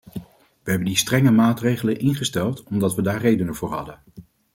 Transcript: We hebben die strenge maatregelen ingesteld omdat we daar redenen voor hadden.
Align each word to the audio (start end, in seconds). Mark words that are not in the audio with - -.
We 0.63 0.69
hebben 0.71 0.85
die 0.87 0.97
strenge 0.97 1.31
maatregelen 1.31 1.99
ingesteld 1.99 2.63
omdat 2.63 2.95
we 2.95 3.01
daar 3.01 3.21
redenen 3.21 3.55
voor 3.55 3.73
hadden. 3.73 3.99